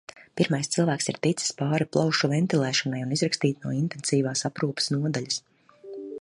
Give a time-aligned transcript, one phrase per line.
[0.39, 5.41] Pirmais cilvēks ir ticis pāri plaušu ventilēšanai un izrakstīts no intensīvās aprūpes nodaļas.